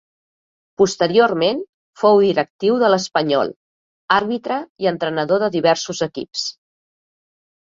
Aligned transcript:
Posteriorment 0.81 1.59
fou 2.03 2.21
directiu 2.27 2.77
de 2.85 2.89
l'Espanyol, 2.93 3.53
àrbitre 4.17 4.59
i 4.87 4.91
entrenador 4.95 5.45
de 5.45 5.51
diversos 5.59 6.03
equips. 6.09 6.49